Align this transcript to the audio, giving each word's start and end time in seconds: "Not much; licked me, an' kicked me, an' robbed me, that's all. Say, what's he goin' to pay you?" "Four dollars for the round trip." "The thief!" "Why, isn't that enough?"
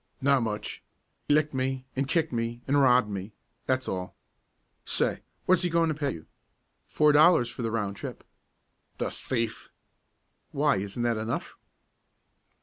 "Not 0.19 0.41
much; 0.41 0.81
licked 1.29 1.53
me, 1.53 1.85
an' 1.95 2.05
kicked 2.05 2.31
me, 2.33 2.63
an' 2.67 2.75
robbed 2.75 3.07
me, 3.07 3.33
that's 3.67 3.87
all. 3.87 4.15
Say, 4.83 5.21
what's 5.45 5.61
he 5.61 5.69
goin' 5.69 5.89
to 5.89 5.93
pay 5.93 6.09
you?" 6.11 6.25
"Four 6.87 7.11
dollars 7.11 7.51
for 7.51 7.61
the 7.61 7.69
round 7.69 7.97
trip." 7.97 8.23
"The 8.97 9.11
thief!" 9.11 9.69
"Why, 10.51 10.77
isn't 10.77 11.03
that 11.03 11.17
enough?" 11.17 11.55